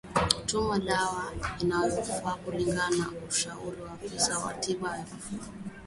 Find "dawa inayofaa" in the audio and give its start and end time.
0.79-2.35